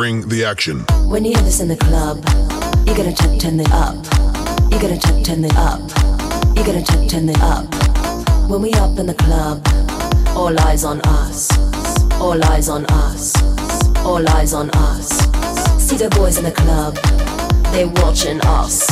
[0.00, 0.78] Bring the action.
[1.10, 2.24] When you hear this in the club,
[2.88, 3.96] you gotta turn, turn it up.
[4.72, 5.78] You gotta turn, turn it up.
[6.56, 7.66] You gotta turn, turn it up.
[8.48, 9.60] When we up in the club,
[10.34, 11.50] all eyes on us.
[12.18, 13.36] All eyes on us.
[13.98, 15.08] All eyes on us.
[15.76, 16.94] See the boys in the club,
[17.70, 18.86] they watching us.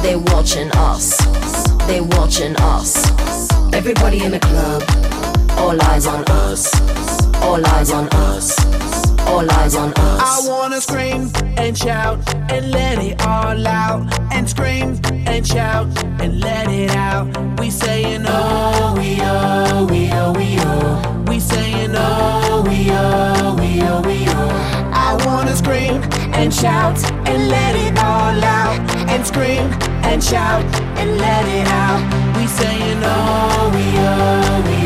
[0.00, 1.16] They watching us.
[1.88, 2.94] They watching us.
[3.74, 4.84] Everybody in the club,
[5.58, 6.72] all eyes on us.
[7.42, 9.05] All eyes on us.
[9.26, 10.46] All eyes on us.
[10.46, 12.18] I wanna scream and shout
[12.50, 14.02] and let it all out.
[14.32, 15.86] And scream and shout
[16.20, 17.26] and let it out.
[17.60, 21.24] We saying oh, we oh, we oh, we oh.
[21.28, 24.90] We saying oh, we oh, we oh, we oh.
[24.92, 26.02] I wanna scream
[26.34, 28.78] and shout and let it all out.
[29.08, 29.66] And scream
[30.04, 30.64] and shout
[31.00, 32.00] and let it out.
[32.36, 34.85] We saying we oh, we oh, we oh.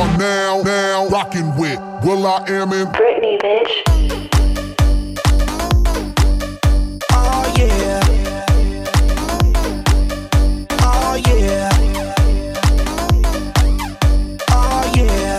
[0.00, 3.82] You are now, now rocking with Will I Am in Britney, bitch.
[7.12, 8.00] Oh yeah.
[10.80, 11.68] Oh yeah.
[14.50, 15.38] Oh yeah.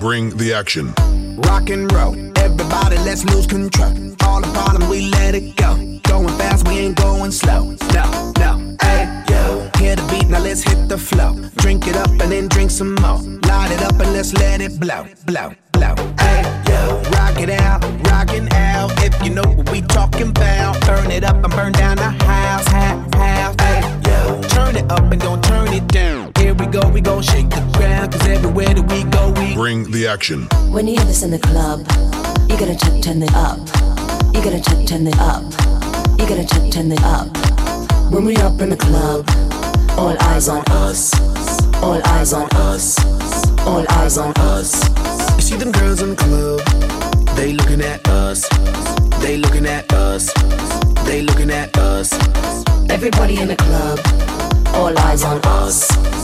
[0.00, 0.92] Bring the action.
[1.36, 2.16] Rock and roll.
[2.36, 3.92] Everybody, let's lose control.
[4.24, 5.76] All the problems, we let it go.
[6.02, 7.76] Going fast, we ain't going slow.
[7.92, 9.23] No, no, hey, yo.
[9.84, 11.34] Hear the beat, now let's hit the flow.
[11.56, 13.20] Drink it up and then drink some more.
[13.44, 15.94] Light it up and let's let it blow, blow, blow.
[16.18, 17.02] Hey, yo.
[17.12, 18.90] Rock it out, rockin' out.
[19.04, 22.66] If you know what we talking about, burn it up and burn down the house,
[22.68, 23.54] house, house.
[23.60, 24.40] Hey, yo.
[24.48, 26.32] Turn it up and don't turn it down.
[26.38, 28.10] Here we go, we gon' shake the ground.
[28.12, 30.48] Cause everywhere that we go, we Bring the action.
[30.72, 31.80] When you hear this in the club,
[32.48, 33.58] you gotta turn, turn it up.
[34.32, 35.42] You gotta turn, turn it up.
[36.18, 37.28] You gotta turn, turn it up.
[38.10, 39.28] When we up in the club,
[39.98, 41.12] all eyes on us.
[41.82, 42.98] All eyes on us.
[43.66, 44.72] All eyes on us.
[45.36, 46.60] You see them girls in the club,
[47.36, 48.48] they looking at us.
[49.20, 50.32] They looking at us.
[51.04, 52.12] They looking at us.
[52.90, 53.98] Everybody in the club,
[54.74, 56.23] all eyes on us.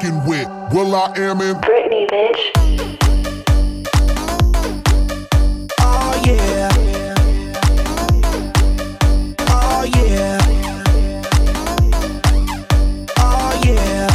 [0.00, 2.50] rocking with Will I Am in Britney, bitch.
[5.80, 6.70] Oh yeah.
[9.48, 10.38] Oh yeah.
[13.18, 14.08] Oh yeah.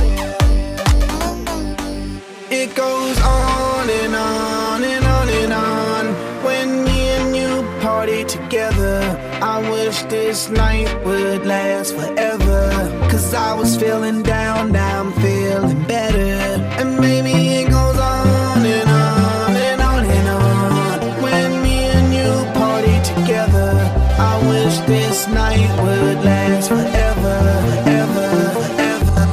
[2.50, 9.02] It goes on and on and on and on when me and you party together.
[9.42, 12.72] I wish this night would last forever.
[13.10, 15.14] Cause I was feeling down, now I'm
[15.58, 21.24] And maybe it goes on and on and on and on.
[21.24, 23.72] When me and you party together,
[24.20, 27.38] I wish this night would last forever,
[27.86, 29.24] forever, forever,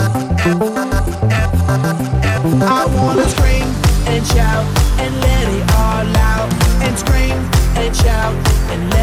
[1.26, 2.64] forever.
[2.66, 3.66] I wanna scream
[4.06, 4.64] and shout
[5.00, 6.52] and let it all out.
[6.82, 7.36] And scream
[7.82, 8.34] and shout
[8.70, 9.01] and let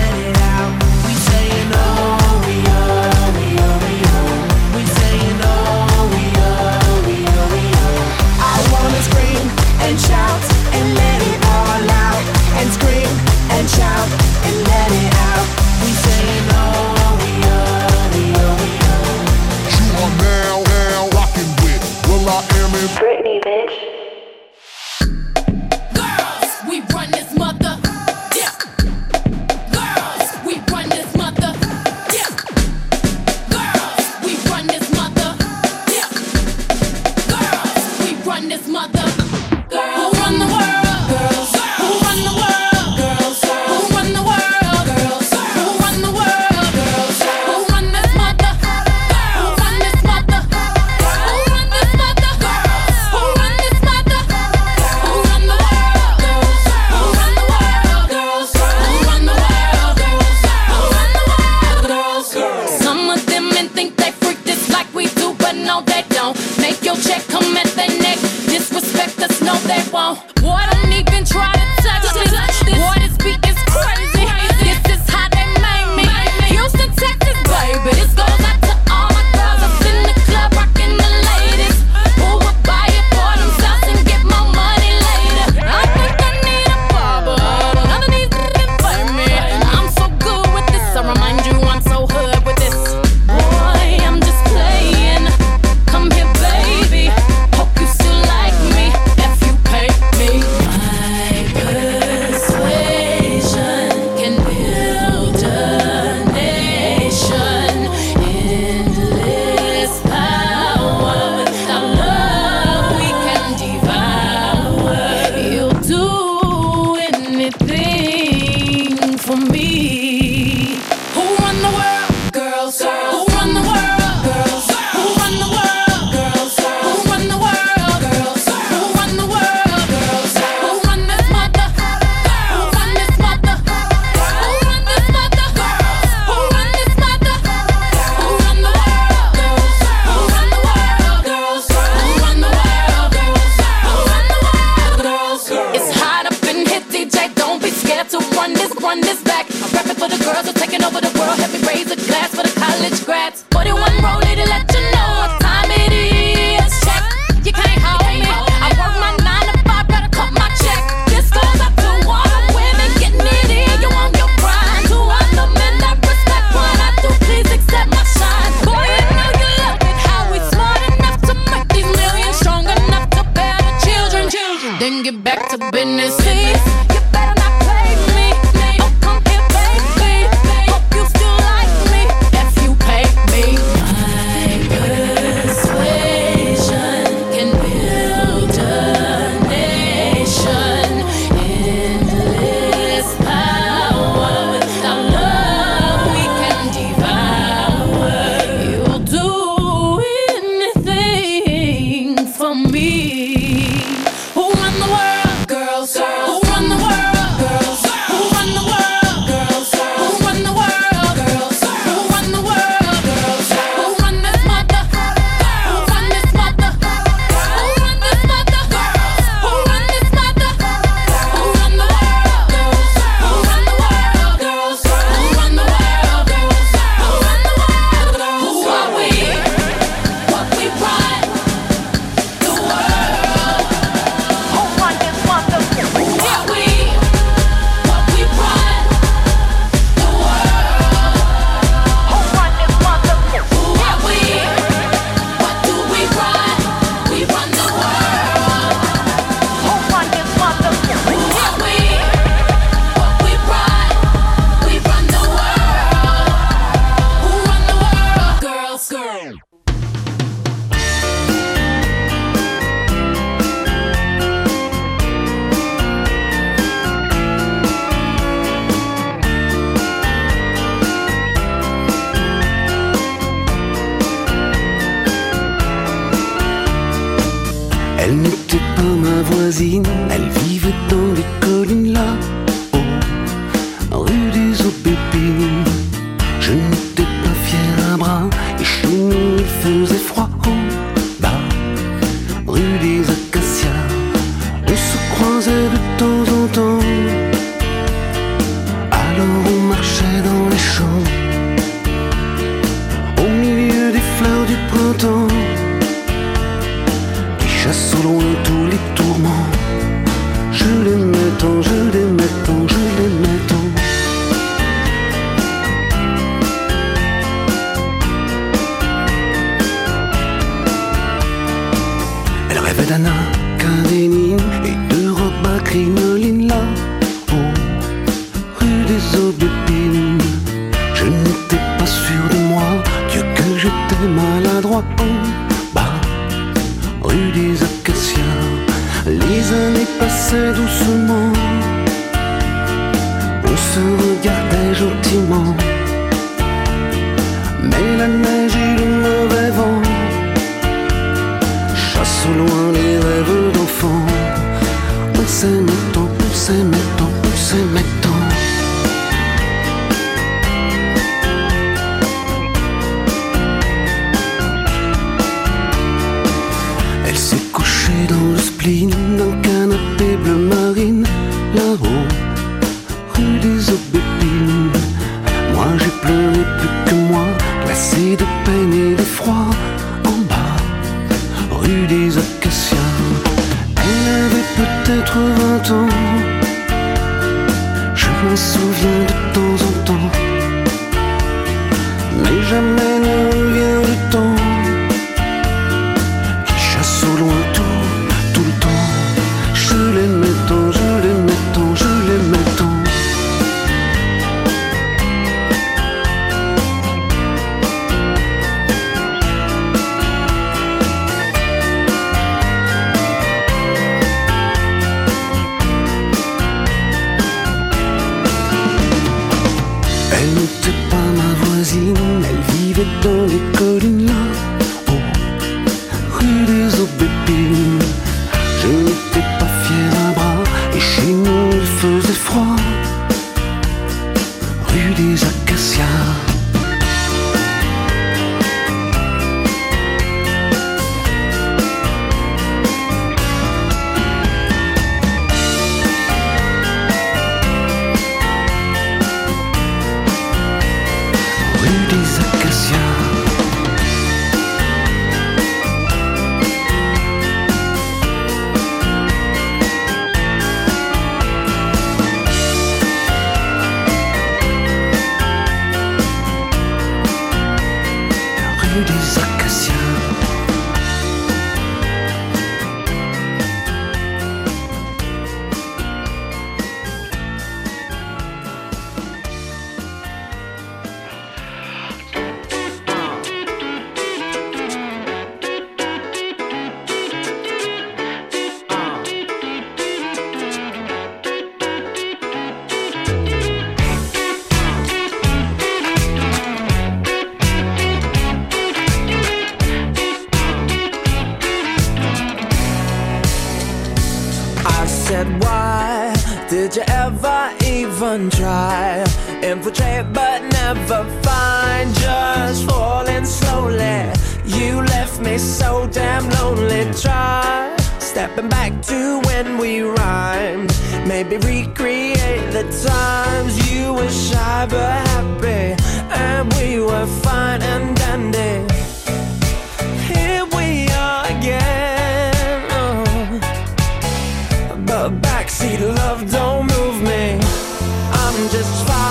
[324.66, 326.09] Et de robes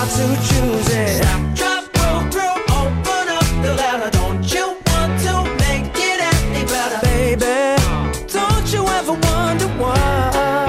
[0.05, 1.19] just far too choosy.
[1.55, 4.09] Drop, roll through, open up the letter.
[4.11, 7.81] Don't you want to make it any better, baby?
[8.27, 10.65] Don't you ever wonder why?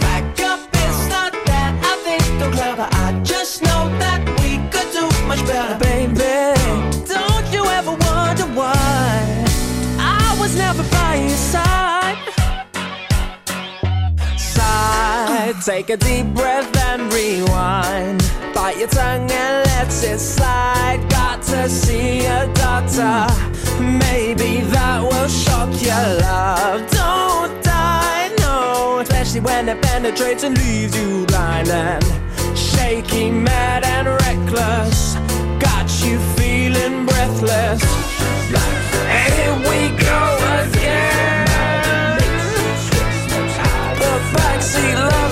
[0.00, 2.88] Back up, it's not that I think I'm clever.
[2.90, 6.54] I just know that we could do much better, baby.
[7.06, 9.44] Don't you ever wonder why?
[9.98, 12.18] I was never by your side.
[14.36, 16.72] Side, take a deep breath
[17.34, 18.20] rewind.
[18.54, 21.04] Bite your tongue and let it slide.
[21.08, 23.26] Got to see a doctor.
[23.80, 26.80] Maybe that will shock your love.
[26.90, 29.00] Don't die, no.
[29.00, 32.04] Especially when it penetrates and leaves you blind and
[32.56, 35.14] shaky, mad and reckless.
[35.58, 37.82] Got you feeling breathless.
[39.14, 40.20] Here we go
[40.60, 41.46] again.
[44.00, 45.23] The backseat love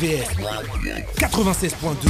[0.00, 0.28] RVVS
[1.18, 2.09] 96.2.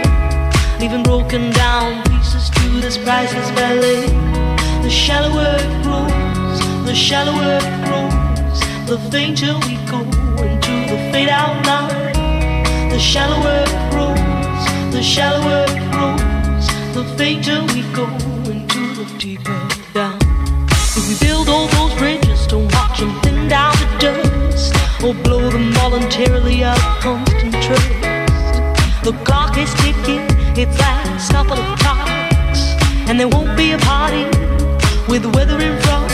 [0.81, 4.07] leaving broken down pieces to this priceless ballet.
[4.81, 8.59] The shallower it grows, the shallower it grows,
[8.89, 9.99] the fainter we go
[10.41, 12.89] into the fade out line.
[12.89, 16.65] The shallower it grows, the shallower it grows,
[16.95, 18.07] the fainter we go
[18.49, 19.61] into the deeper
[19.93, 20.17] down.
[20.97, 24.73] If we build all those bridges, don't watch them thin down to dust.
[25.03, 27.91] or blow them voluntarily out of constant trust.
[29.03, 32.75] The clock is ticking, its last couple of clocks,
[33.07, 34.25] and there won't be a party
[35.07, 36.09] with weather in front.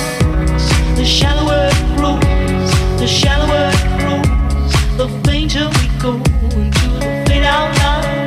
[0.95, 6.13] The shallower it grows, the shallower it grows, the fainter we go
[6.59, 8.25] into the fade out line.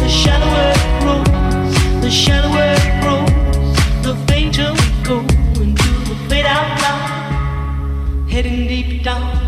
[0.00, 5.18] The shallower it grows, the shallower it grows, the fainter we go
[5.62, 8.28] into the fade out line.
[8.28, 9.38] Heading deep down,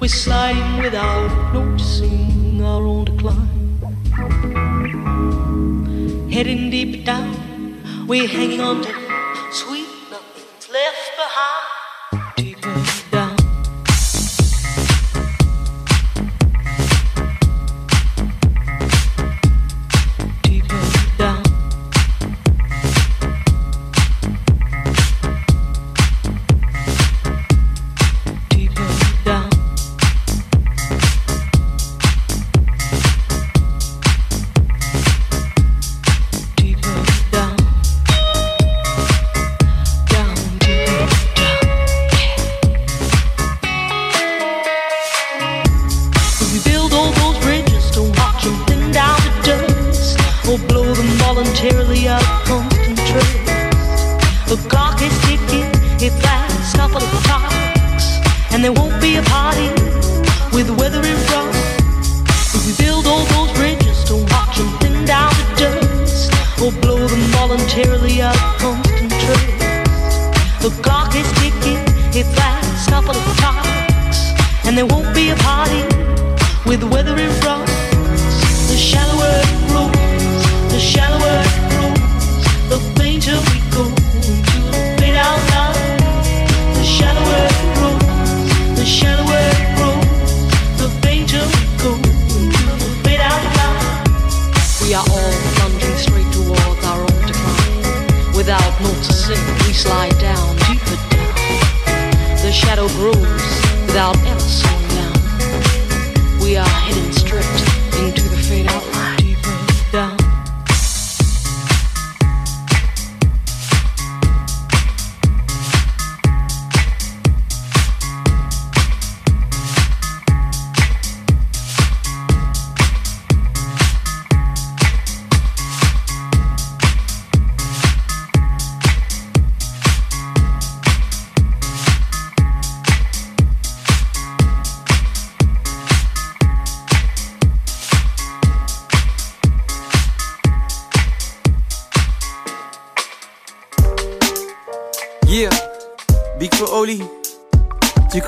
[0.00, 3.47] we're sliding without noticing our own decline.
[6.38, 8.97] Heading deep down, we're hanging on to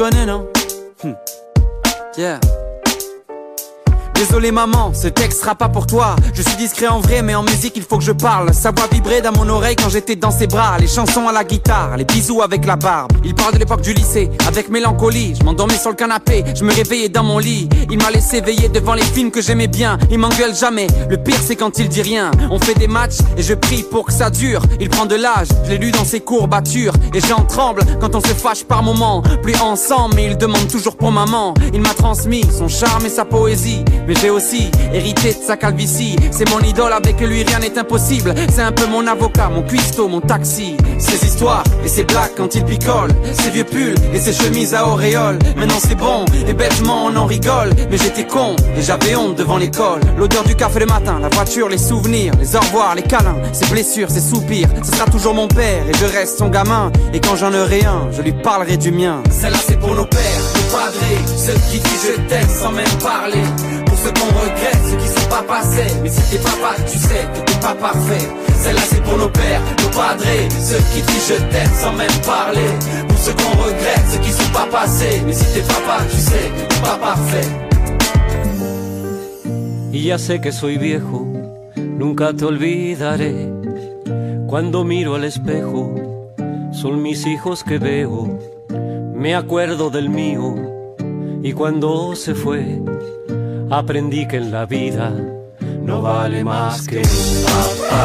[0.00, 0.50] 끈은 어
[1.02, 1.14] hmm.
[2.16, 2.59] yeah.
[4.20, 6.14] Désolé maman, ce texte sera pas pour toi.
[6.34, 8.52] Je suis discret en vrai, mais en musique il faut que je parle.
[8.52, 10.76] Sa voix vibrait dans mon oreille quand j'étais dans ses bras.
[10.78, 13.12] Les chansons à la guitare, les bisous avec la barbe.
[13.24, 15.34] Il parle de l'époque du lycée, avec mélancolie.
[15.38, 17.66] Je m'endormais sur le canapé, je me réveillais dans mon lit.
[17.90, 19.98] Il m'a laissé veiller devant les films que j'aimais bien.
[20.10, 20.88] Il m'engueule jamais.
[21.08, 22.30] Le pire c'est quand il dit rien.
[22.50, 24.60] On fait des matchs et je prie pour que ça dure.
[24.80, 26.92] Il prend de l'âge, je l'ai lu dans ses courbatures.
[27.14, 29.22] Et j'en tremble quand on se fâche par moments.
[29.42, 31.54] Plus ensemble, mais il demande toujours pour maman.
[31.72, 33.82] Il m'a transmis son charme et sa poésie.
[34.10, 36.16] Mais j'ai aussi hérité de sa calvitie.
[36.32, 38.34] C'est mon idole, avec lui rien n'est impossible.
[38.52, 40.76] C'est un peu mon avocat, mon cuistot, mon taxi.
[40.98, 43.10] Ses histoires et ses blagues quand il picole.
[43.32, 45.38] Ses vieux pulls et ses chemises à auréole.
[45.56, 47.70] Maintenant c'est bon et bêtement on en rigole.
[47.88, 50.00] Mais j'étais con et j'avais honte devant l'école.
[50.18, 53.66] L'odeur du café le matin, la voiture, les souvenirs, les au revoir, les câlins, ses
[53.66, 54.70] blessures, ses soupirs.
[54.82, 56.90] Ce sera toujours mon père et je reste son gamin.
[57.14, 59.22] Et quand j'en aurai un, je lui parlerai du mien.
[59.30, 63.44] Celle-là c'est pour nos pères, nos padrés, ceux qui disent je t'aime sans même parler.
[64.02, 65.92] Ceux qu'on regrette, ceux qui sont pas passés.
[66.02, 68.28] Mais si t'es papa, tu sais que t'es pas parfait.
[68.56, 72.70] Celle-là c'est pour nos pères, nos padrés, ceux qui disent je t'aime sans même parler.
[73.08, 75.22] Pour ceux qu'on regrette, ceux qui sont pas passés.
[75.26, 77.48] Mais si t'es papa, tu sais que t'es pas parfait.
[79.92, 81.26] Ya sé que soy viejo,
[81.76, 83.34] nunca te olvidaré.
[84.48, 85.94] Cuando miro al espejo,
[86.72, 88.38] son mis hijos que veo.
[89.14, 90.54] Me acuerdo del mío
[91.42, 92.80] y cuando se fue,
[93.70, 95.12] aprendí que la vida
[95.82, 98.00] no vale más que papá.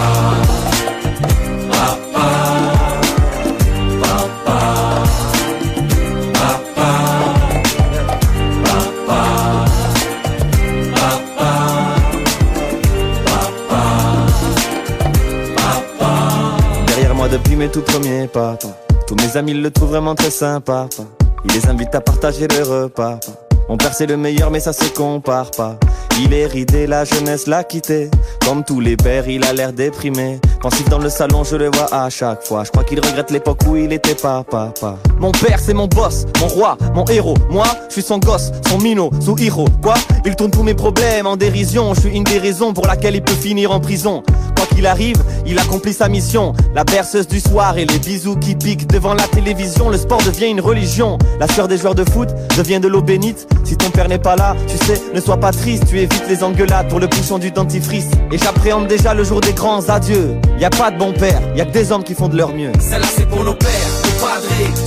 [16.87, 18.55] Derrière moi depuis mes tout premiers pas.
[18.55, 18.77] pas.
[19.07, 20.87] Tous mes amis le trouvent vraiment très sympa.
[20.95, 21.03] pas.
[21.43, 23.19] Il les invite à partager le repas.
[23.67, 25.77] Mon père c'est le meilleur mais ça se compare pas.
[26.21, 28.09] Il est ridé, la jeunesse l'a quitté.
[28.45, 30.39] Comme tous les pères, il a l'air déprimé.
[30.61, 32.63] Pensif dans le salon, je le vois à chaque fois.
[32.63, 34.97] Je crois qu'il regrette l'époque où il était pas papa.
[35.19, 37.35] Mon père c'est mon boss, mon roi, mon héros.
[37.49, 39.67] Moi, je suis son gosse, son minot, son héros.
[39.81, 39.95] Quoi?
[40.25, 41.93] Il tourne tous mes problèmes en dérision.
[41.95, 44.23] Je suis une des raisons pour laquelle il peut finir en prison.
[44.55, 46.53] Quoi qu'il arrive, il accomplit sa mission.
[46.73, 49.89] La berceuse du soir et les bisous qui piquent devant la télévision.
[49.89, 51.17] Le sport devient une religion.
[51.39, 53.47] La sueur des joueurs de foot devient de l'eau bénite.
[53.63, 55.85] Si ton père n'est pas là, tu sais, ne sois pas triste.
[55.87, 58.07] Tu évites les engueulades pour le bouchon du dentifrice.
[58.31, 60.35] Et j'appréhende déjà le jour des grands adieux.
[60.59, 62.53] Y a pas de bon père, y a que des hommes qui font de leur
[62.53, 62.71] mieux.
[62.79, 63.69] Celle-là c'est pour nos pères,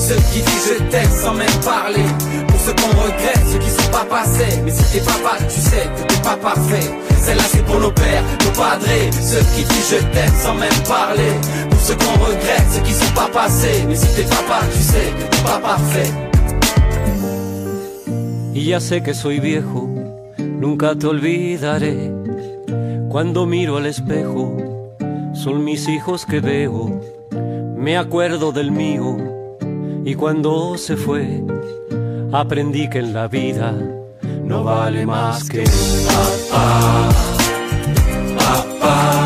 [0.09, 2.05] ceux qui disent je t'aime sans même parler.
[2.49, 4.61] Pour ceux qu'on regrette, ceux qui sont pas passés.
[4.65, 6.91] Mais si t'es papa, tu sais que t'es pas parfait.
[7.21, 11.33] Celle-là c'est pour nos pères, nos padrés, ceux qui disent je t'aime sans même parler.
[11.71, 13.85] Pour ceux qu'on regrette, ceux qui sont pas passés.
[13.89, 16.13] Mais si t'es papa, tu sais que t'es pas parfait.
[18.55, 19.89] Y ya sé que soy viejo,
[20.39, 22.13] nunca te olvidaré.
[23.09, 24.57] Cuando miro al espejo,
[25.33, 27.18] son mis hijos que veo.
[27.79, 29.17] Me acuerdo del mío
[30.05, 31.43] y cuando se fue,
[32.33, 33.73] aprendí que en la vida
[34.43, 35.65] no vale más que
[36.51, 37.09] papá.
[38.37, 39.18] Papá.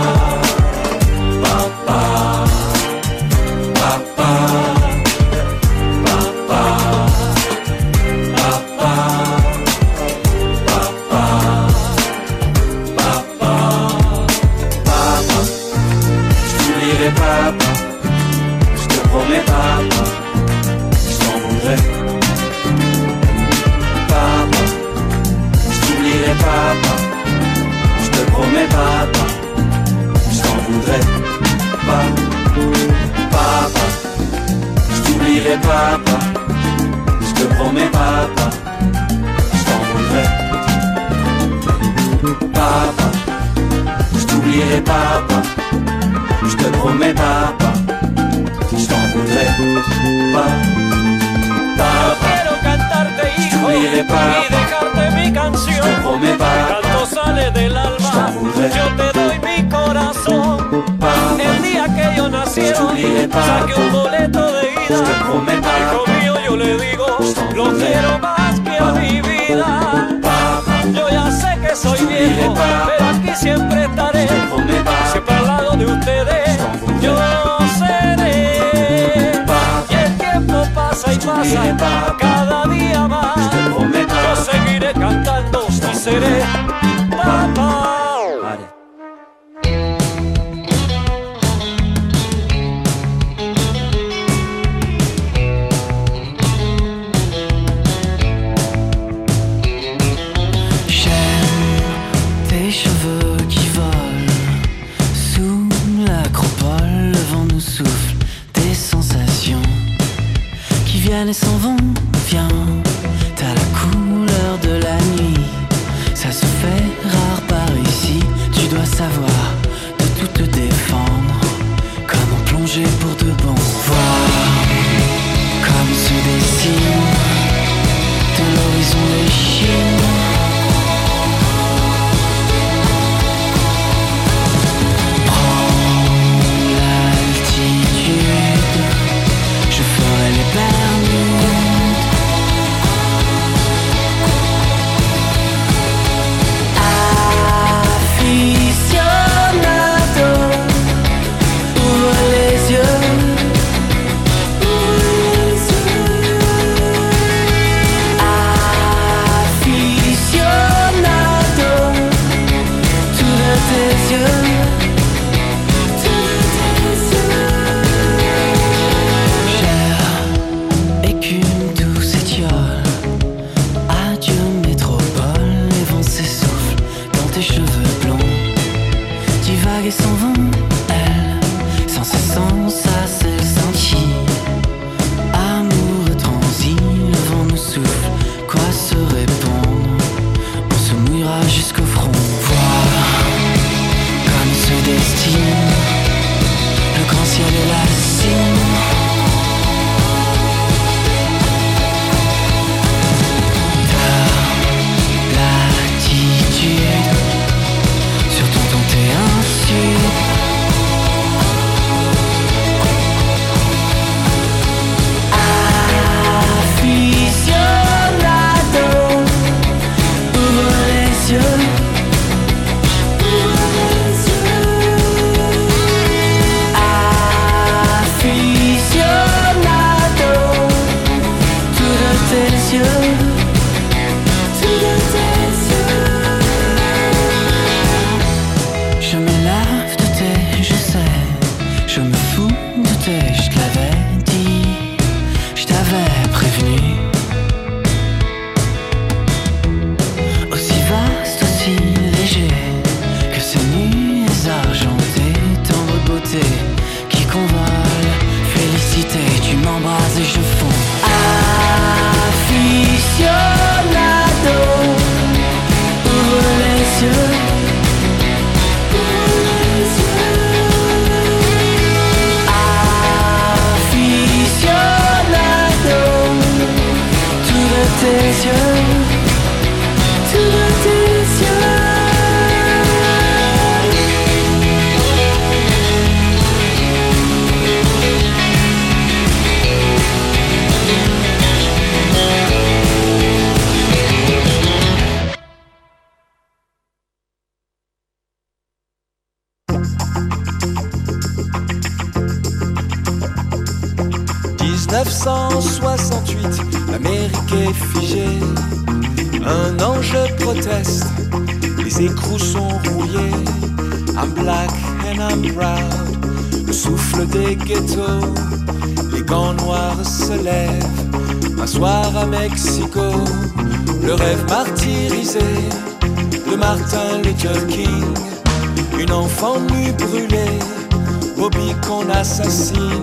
[331.43, 333.03] bobby qu'on assassine,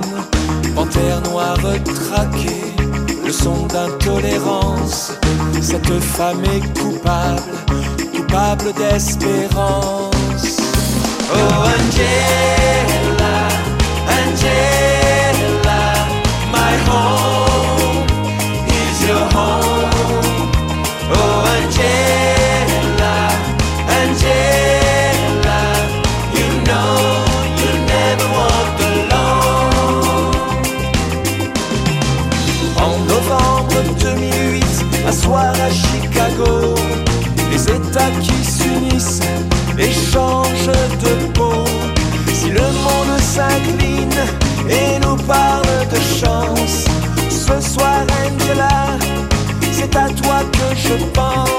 [0.73, 2.73] panthère noire traquée,
[3.25, 5.11] leçon d'intolérance.
[5.61, 7.41] Cette femme est coupable,
[8.15, 10.57] coupable d'espérance.
[11.33, 13.35] Oh Angela,
[14.07, 14.88] Angela.
[50.89, 51.58] the ball.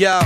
[0.00, 0.24] Yeah.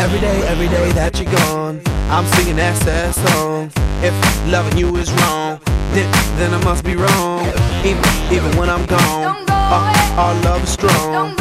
[0.00, 3.70] Every day, every day that you're gone, I'm singing that sad song.
[4.00, 4.16] If
[4.48, 5.60] loving you is wrong,
[5.92, 6.08] then,
[6.40, 7.44] then I must be wrong.
[7.84, 8.00] Even,
[8.32, 11.36] even when I'm gone, go uh, our, our, love is strong.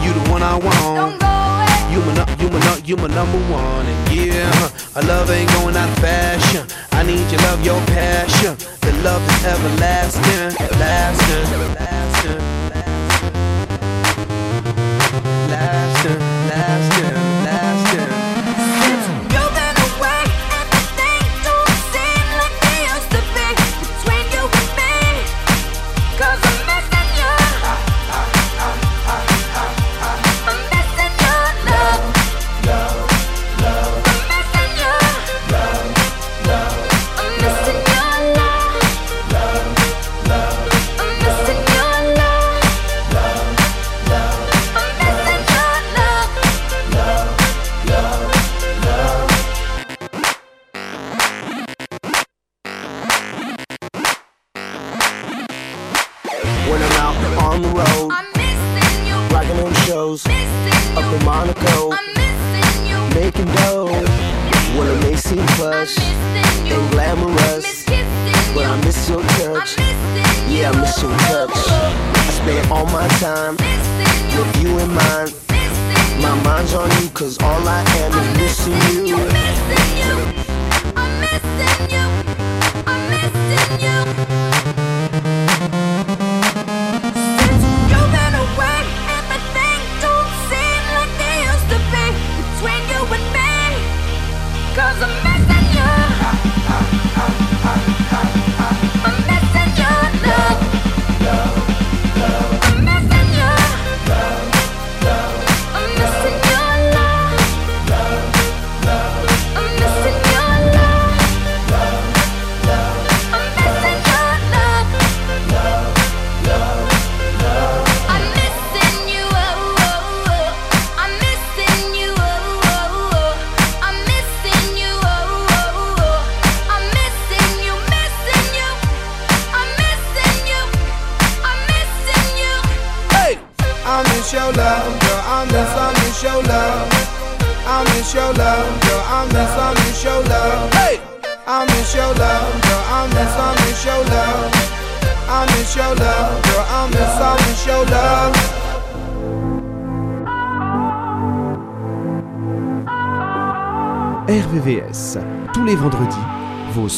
[0.00, 1.20] You the one I want.
[1.92, 5.76] You my, you, my, you my number one, and yeah, uh, our love ain't going
[5.76, 6.64] out of fashion.
[6.92, 8.56] I need your love, your passion.
[8.80, 12.65] The love is everlasting, everlasting, everlasting.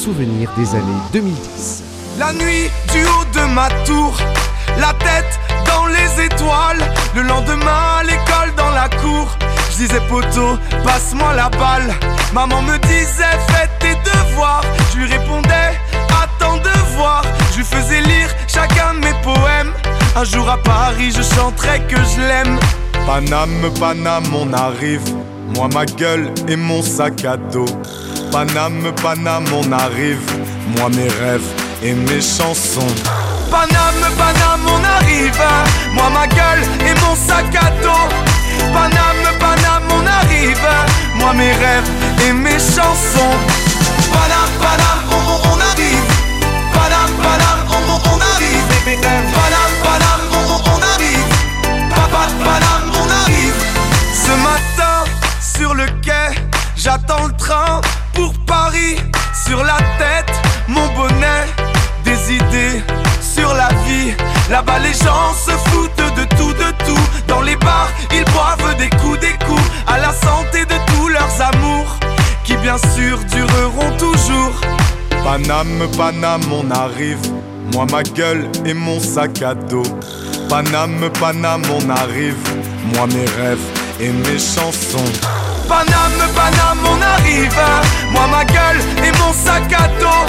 [0.08, 1.82] Souvenirs des années 2010.
[2.18, 4.16] La nuit du haut de ma tour,
[4.80, 6.82] la tête dans les étoiles.
[7.14, 9.28] Le lendemain, à l'école dans la cour.
[9.70, 11.92] Je disais poteau, passe-moi la balle.
[12.32, 14.64] Maman me disait fais tes devoirs.
[14.92, 15.72] Je lui répondais
[16.22, 17.22] attends de voir.
[17.52, 19.74] Je lui faisais lire chacun de mes poèmes.
[20.16, 22.58] Un jour à Paris, je chanterai que je l'aime.
[23.06, 25.04] Paname, Paname, on arrive.
[25.54, 27.66] Moi, ma gueule et mon sac à dos.
[28.30, 30.20] Paname, Paname, on arrive.
[30.76, 31.42] Moi, mes rêves
[31.82, 32.94] et mes chansons.
[33.50, 35.42] Paname, Paname, on arrive.
[35.94, 38.08] Moi, ma gueule et mon sac à dos.
[38.72, 40.68] Paname, Paname, on arrive.
[41.16, 41.90] Moi, mes rêves
[42.28, 43.36] et mes chansons.
[44.12, 46.04] Paname, Paname, on, on- arrive.
[46.72, 48.64] Paname, Paname, on, on- arrive.
[49.34, 51.34] Paname, Paname, on- on arrive.
[51.90, 53.54] Papa, Paname, on arrive.
[54.12, 55.04] Ce matin,
[55.40, 56.38] sur le quai,
[56.76, 57.80] j'attends le train
[58.18, 58.96] pour Paris.
[59.46, 60.34] Sur la tête,
[60.66, 61.44] mon bonnet,
[62.04, 62.82] des idées
[63.20, 64.12] sur la vie.
[64.50, 67.06] Là-bas, les gens se foutent de tout, de tout.
[67.28, 69.68] Dans les bars, ils boivent des coups, des coups.
[69.86, 71.92] À la santé de tous leurs amours,
[72.44, 74.54] qui bien sûr dureront toujours.
[75.24, 77.24] Paname, Paname, on arrive.
[77.72, 79.90] Moi, ma gueule et mon sac à dos.
[80.48, 82.42] Paname, Paname, on arrive.
[82.94, 83.66] Moi, mes rêves
[84.00, 85.12] et mes chansons.
[85.68, 87.60] Paname, Paname, on arrive.
[88.12, 90.24] Moi, ma gueule et mon sac à dos.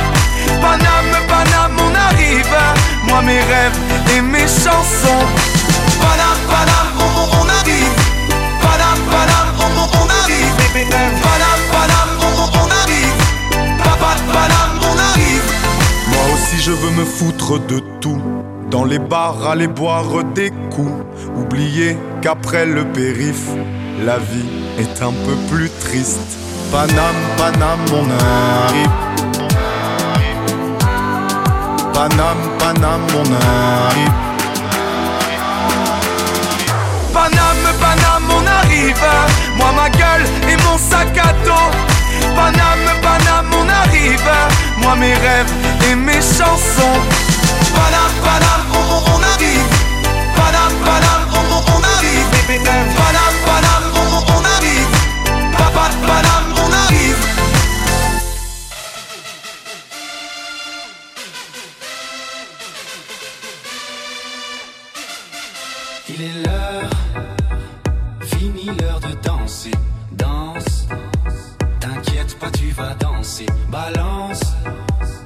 [0.61, 2.55] Paname, Paname, on arrive.
[3.07, 3.77] Moi, mes rêves
[4.15, 5.25] et mes chansons.
[6.01, 7.95] Paname, Paname, on, on- arrive.
[8.61, 10.53] Paname, Paname, on, on- arrive.
[11.23, 13.19] Paname, Paname, on- on arrive.
[13.83, 15.43] Papa, Paname, on arrive.
[16.07, 18.21] Moi aussi je veux me foutre de tout.
[18.69, 20.91] Dans les bars, aller boire des coups.
[21.35, 23.47] Oublier qu'après le périph,
[24.05, 24.45] la vie
[24.77, 26.19] est un peu plus triste.
[26.71, 28.89] Paname, Paname, on arrive.
[31.93, 34.13] Paname, Paname, on arrive.
[37.13, 38.95] Paname, Paname, on arrive.
[39.57, 41.71] Moi, ma gueule et mon sac à dos.
[42.35, 44.29] Paname, Paname, on arrive.
[44.77, 45.51] Moi, mes rêves
[45.91, 46.99] et mes chansons.
[47.73, 49.67] Paname, Paname, on, on- arrive.
[50.35, 53.08] Paname, Paname, on, on- arrive.
[54.27, 54.87] On, arrive.
[55.57, 57.39] Papa, Paname, on arrive.
[66.09, 66.89] Il est l'heure,
[68.21, 69.71] fini l'heure de danser.
[70.11, 70.87] Danse,
[71.79, 73.45] t'inquiète pas, tu vas danser.
[73.71, 74.41] Balance,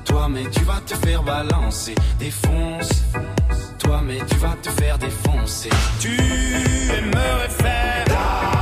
[0.06, 1.96] toi mais tu vas te faire balancer.
[2.20, 2.90] Défonce,
[3.80, 5.70] toi mais tu vas te faire défoncer.
[6.00, 6.16] Tu
[6.92, 8.53] aimerais faire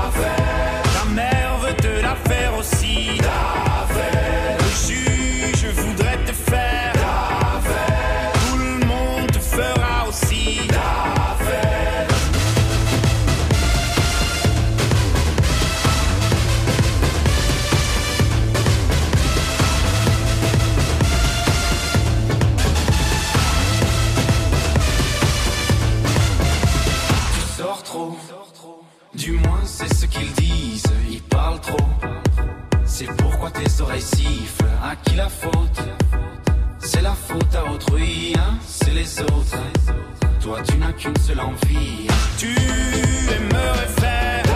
[35.22, 35.82] la faute,
[36.80, 39.62] c'est la faute à autrui, hein, c'est les autres.
[40.42, 42.08] Toi, tu n'as qu'une seule envie.
[42.10, 42.14] Hein.
[42.40, 42.56] Tu
[43.36, 44.51] aimerais faire.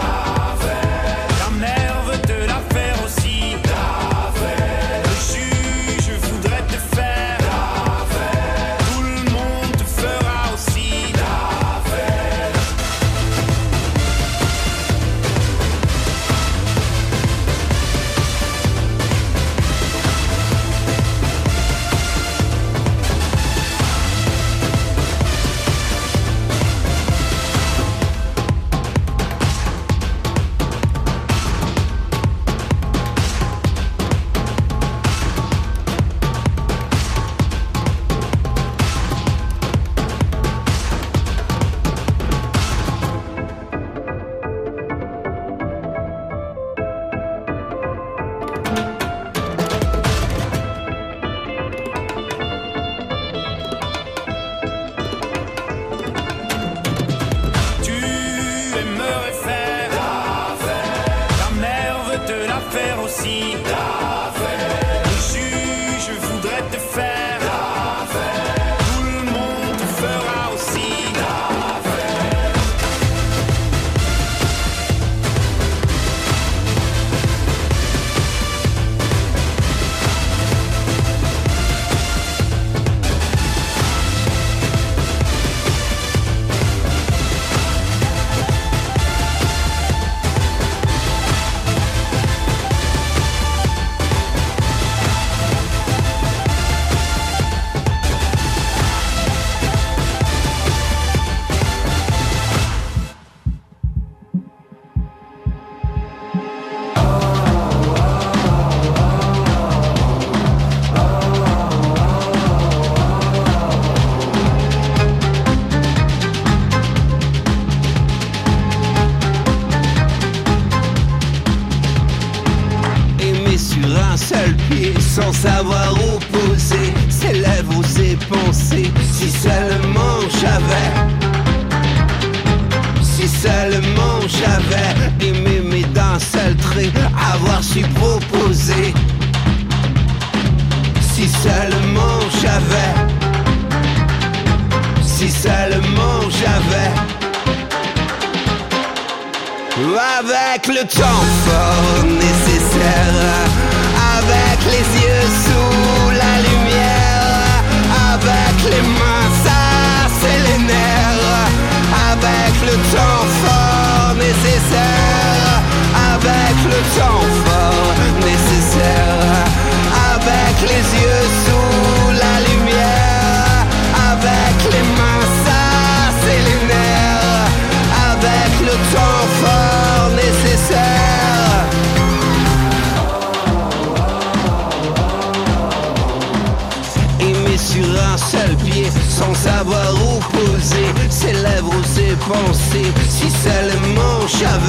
[194.26, 194.66] qu'on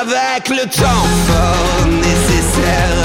[0.00, 3.00] Avec le temps fort nécessaire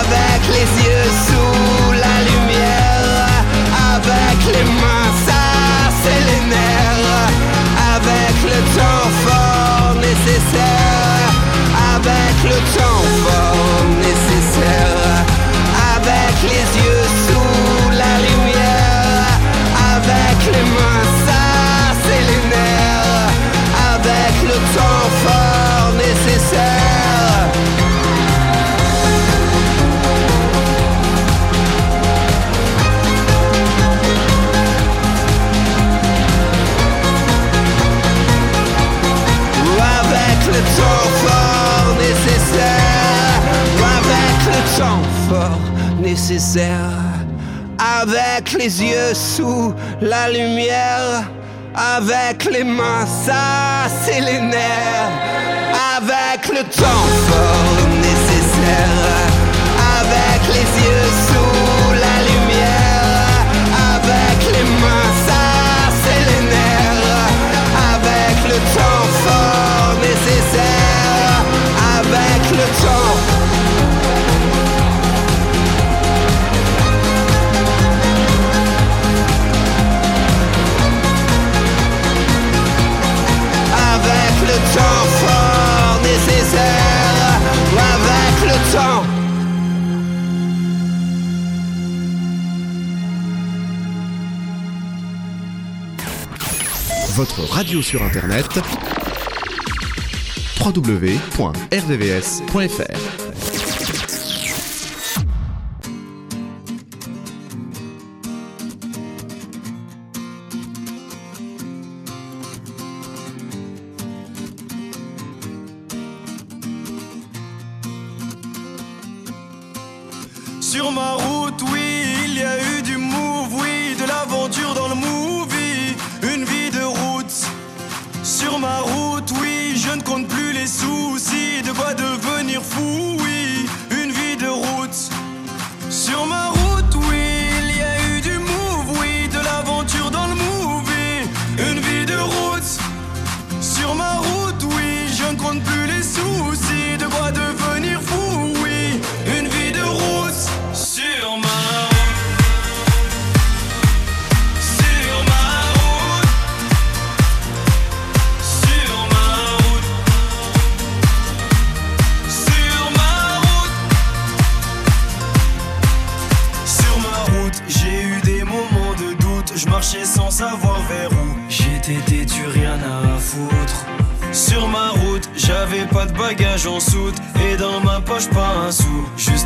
[0.00, 3.28] Avec les yeux sous la lumière
[3.94, 5.42] Avec les mains, ça
[6.02, 7.30] c'est les nerfs.
[7.96, 11.30] Avec le temps fort nécessaire
[11.94, 14.97] Avec le temps fort nécessaire.
[46.00, 46.90] nécessaire.
[48.00, 51.24] Avec les yeux sous la lumière,
[51.74, 55.12] avec les mains, ça c'est les nerfs.
[55.96, 59.28] Avec le temps fort nécessaire,
[60.00, 63.44] avec les yeux sous la lumière,
[63.94, 65.44] avec les mains, ça
[66.02, 67.30] c'est les nerfs.
[67.94, 69.07] Avec le temps
[97.18, 98.60] votre radio sur Internet
[100.60, 101.18] www.rdvs.fr.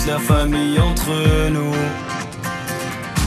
[0.07, 1.73] La famille entre nous.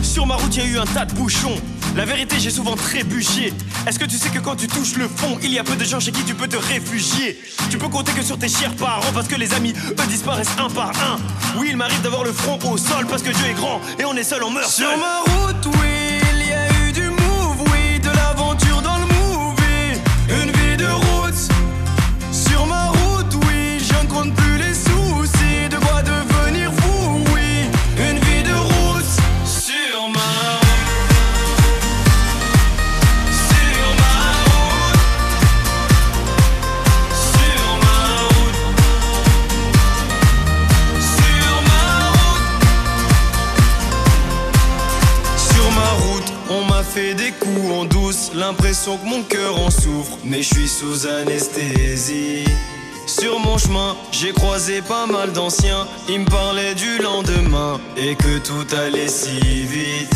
[0.03, 1.55] Sur ma route, il y a eu un tas de bouchons.
[1.95, 3.53] La vérité, j'ai souvent trébuché.
[3.87, 5.85] Est-ce que tu sais que quand tu touches le fond, il y a peu de
[5.85, 7.39] gens chez qui tu peux te réfugier?
[7.69, 10.69] Tu peux compter que sur tes chers parents parce que les amis, eux, disparaissent un
[10.69, 11.17] par un.
[11.57, 14.13] Oui, il m'arrive d'avoir le front au sol parce que Dieu est grand et on
[14.15, 15.94] est seul, on meurt Sur ma route, oui,
[48.93, 52.45] que mon cœur en souffre, mais je suis sous anesthésie.
[53.07, 58.37] Sur mon chemin, j'ai croisé pas mal d'anciens, ils me parlaient du lendemain et que
[58.37, 60.11] tout allait si vite.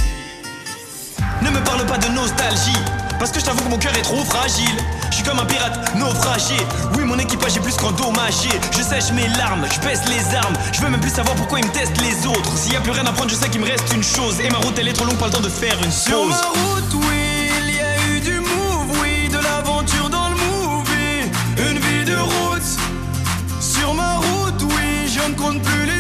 [1.42, 2.78] Ne me parle pas de nostalgie,
[3.18, 4.78] parce que je t'avoue que mon cœur est trop fragile.
[5.10, 6.58] Je suis comme un pirate naufragé.
[6.96, 8.50] Oui, mon équipage est plus qu'endommagé.
[8.72, 10.54] Je sèche mes larmes, je baisse les armes.
[10.74, 12.56] Je veux même plus savoir pourquoi ils me testent les autres.
[12.56, 14.40] S'il y a plus rien à prendre, je sais qu'il me reste une chose.
[14.40, 16.30] Et ma route, elle est trop longue, pas le temps de faire une Sur pause.
[16.30, 17.19] ma route, oui,
[25.38, 25.99] ne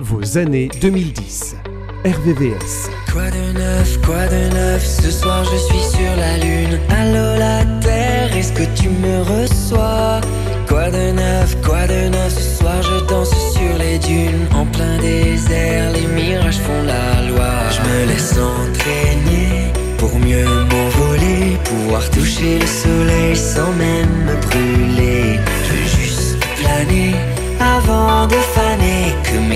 [0.00, 1.56] Vos années 2010.
[2.04, 2.90] RVVS.
[3.10, 4.84] Quoi de neuf, quoi de neuf?
[4.84, 6.78] Ce soir je suis sur la lune.
[6.90, 10.20] Allô la terre, est-ce que tu me reçois?
[10.68, 12.34] Quoi de neuf, quoi de neuf?
[12.34, 14.46] Ce soir je danse sur les dunes.
[14.54, 17.52] En plein désert, les mirages font la loi.
[17.70, 21.56] Je me laisse entraîner pour mieux m'envoler.
[21.64, 25.40] Pouvoir toucher le soleil sans même me brûler.
[25.64, 27.14] Je veux juste planer
[27.58, 28.73] avant de faner Que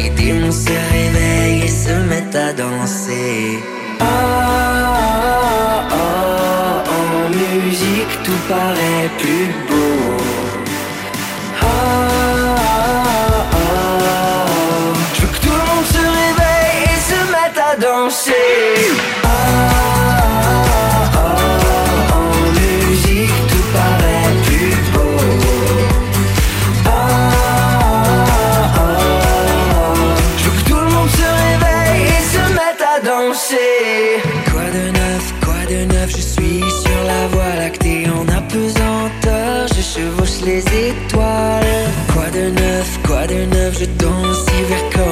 [0.01, 3.59] mais tout le monde se réveille et se mettent à danser.
[4.01, 4.05] Oh,
[5.91, 6.05] oh,
[6.97, 10.17] en musique tout paraît plus beau.
[11.63, 11.67] Oh,
[12.55, 12.69] oh,
[13.55, 13.67] oh,
[15.15, 19.28] je veux que tout le monde se réveille et se mette à danser.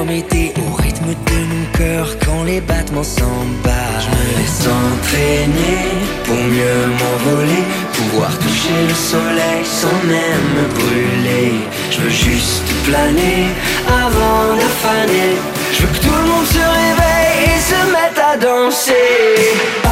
[0.09, 4.03] Été au rythme de mon cœur quand les battements s'embarquent.
[4.03, 5.79] Je me laisse entraîner
[6.25, 7.63] pour mieux m'envoler,
[7.93, 11.53] pouvoir toucher le soleil sans même me brûler.
[11.91, 13.47] Je veux juste planer
[13.87, 15.31] avant de faner.
[15.73, 19.86] Je veux que tout le monde se réveille et se mette à danser.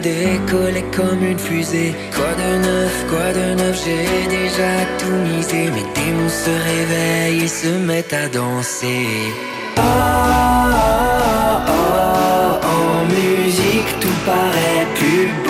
[0.00, 1.94] Neuf, décoller comme une fusée.
[2.14, 5.70] Quoi de neuf, quoi de neuf, j'ai déjà tout misé.
[5.70, 9.06] Mes démons se réveillent et se mettent à danser.
[9.76, 9.82] Ah,
[11.66, 15.49] ah, ah, en musique, tout paraît plus beau.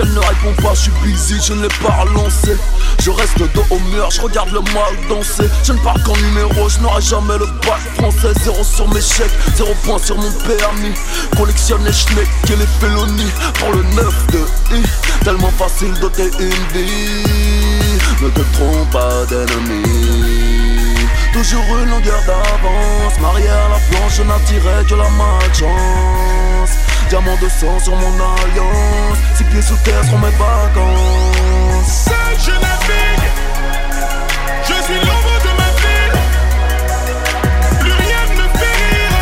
[0.00, 0.02] Annoncé.
[0.02, 2.56] Le ciel ne répond pas, je suis busy, je ne l'ai pas relancé.
[3.00, 5.48] Je reste dos au mur, je regarde le mal danser.
[5.64, 8.32] Je ne parle qu'en numéro, je n'aurai jamais le bac français.
[8.42, 10.94] Zéro sur mes chèques, zéro point sur mon permis.
[11.36, 14.82] Collectionne les schnecks et les félonies pour le 9 de I.
[15.24, 17.98] Tellement facile d'ôter une vie.
[18.22, 19.82] Ne te trompe pas d'ennemi.
[21.32, 23.20] Toujours une longueur d'avance.
[23.20, 26.41] Marié à la planche, je n'attirais que la malchance.
[27.12, 29.18] Diamant de sang sur mon alliance.
[29.34, 32.06] Six pieds sous terre seront mes vacances.
[32.06, 33.28] Seul je navigue,
[34.62, 36.18] je suis l'ombre de ma ville.
[37.80, 39.18] Plus rien ne me fait rire.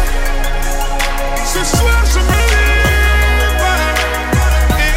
[1.44, 3.72] Ce soir je me livre.
[4.78, 4.94] Et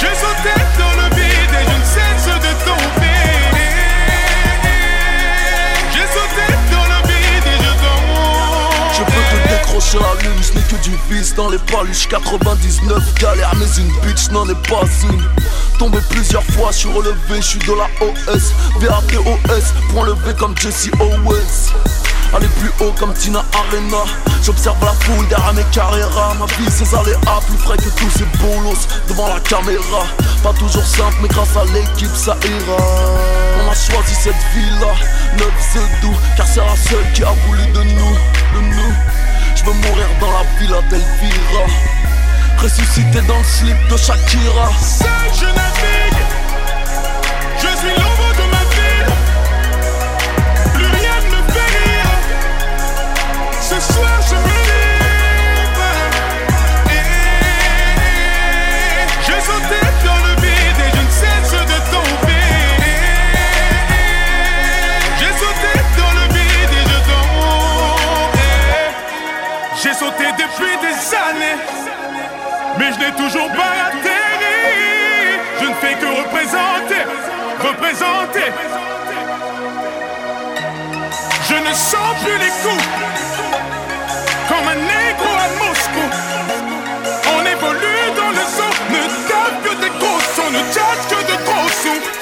[0.00, 3.28] Je sautais dans le vide et je ne cesse de tomber.
[5.92, 8.94] J'ai sauté dans le vide et je tombe.
[8.94, 13.52] Je peux te décrocher la lune, je que du vice dans les paluches 99 galères
[13.56, 15.22] mais une bitch n'en est pas une.
[15.78, 20.56] Tombé plusieurs fois, je suis relevé, je suis de la OS VATOS, point levé comme
[20.56, 21.72] Jesse Owens.
[22.32, 24.04] Aller plus haut comme Tina Arena.
[24.44, 28.24] J'observe la foule derrière mes carreras Ma vie ses aléas plus frais que tous ces
[28.38, 30.06] bolos Devant la caméra.
[30.42, 32.76] Pas toujours simple mais grâce à l'équipe ça ira.
[33.58, 34.94] On a choisi cette vie-là
[35.38, 38.14] Neuf doux Car c'est la seule qui a voulu de nous
[38.54, 38.94] De nous
[39.60, 41.66] Je veux mourir dans la villa d'Elvira.
[42.62, 44.70] Ressuscité dans le slip de Shakira.
[44.80, 46.24] Seul je navigue,
[47.58, 48.09] je suis
[72.78, 74.20] Mais je n'ai toujours pas atterri.
[75.60, 77.02] Je ne fais que représenter,
[77.60, 78.52] représenter.
[81.48, 82.84] Je ne sens plus les coups.
[84.48, 86.06] Comme un négro à Moscou.
[87.36, 88.70] On évolue dans le son.
[88.90, 92.19] Ne tape que des gros sons, ne jazz que de gros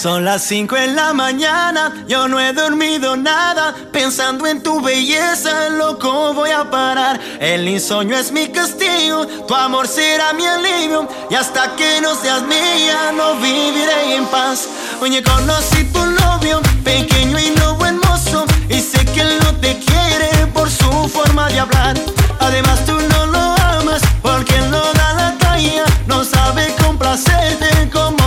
[0.00, 3.74] Son las 5 en la mañana, yo no he dormido nada.
[3.92, 7.20] Pensando en tu belleza, loco voy a parar.
[7.38, 11.06] El insomnio es mi castigo, tu amor será mi alivio.
[11.28, 14.68] Y hasta que no seas mía, no viviré en paz.
[15.02, 18.46] Oye, conocí tu novio, pequeño y no buen mozo.
[18.70, 21.94] Y sé que él no te quiere por su forma de hablar.
[22.38, 25.84] Además, tú no lo amas porque él no da la talla.
[26.06, 28.19] No sabe complacerte como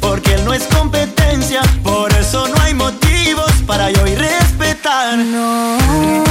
[0.00, 1.60] porque él no es competencia.
[1.82, 5.18] Por eso no hay motivos para yo ir respetar.
[5.18, 6.27] No.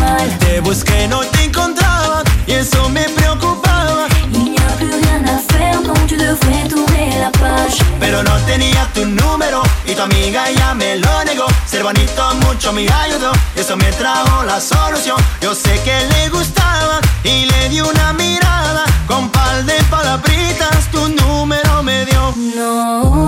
[0.00, 0.38] Mal.
[0.38, 4.06] Te busqué, no te encontraba y eso me preocupaba.
[4.32, 7.78] Il n'y a plus rien à faire, tu devrais tourner la page.
[8.00, 11.46] Pero no tenía tu número y tu amiga ya me lo negó.
[11.66, 15.16] Ser bonito mucho me ayudó y eso me trajo la solución.
[15.40, 18.84] Yo sé que le gustaba y le di una mirada.
[19.06, 22.34] Con par de palabritas tu número me dio.
[22.56, 23.24] Non,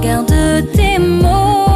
[0.00, 1.71] garde tes mots,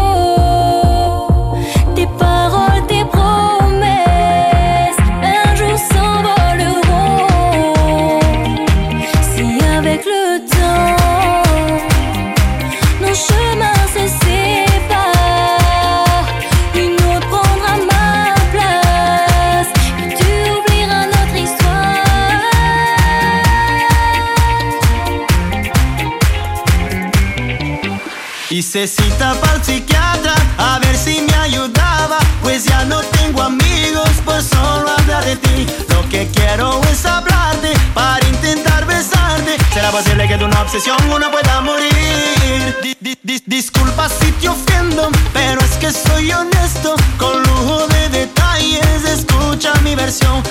[28.66, 34.10] Hice cita para el psiquiatra a ver si me ayudaba, pues ya no tengo amigos
[34.24, 35.68] pues solo hablar de ti.
[35.88, 39.56] Lo que quiero es hablarte para intentar besarte.
[39.72, 42.76] Será posible que de una obsesión uno pueda morir.
[42.82, 46.96] Di -di -dis Disculpa si te ofendo, pero es que soy honesto.
[47.18, 50.42] Con lujo de detalles, escucha mi versión.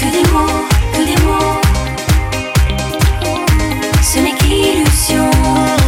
[0.00, 0.28] Que des
[4.38, 4.45] que
[5.08, 5.85] passion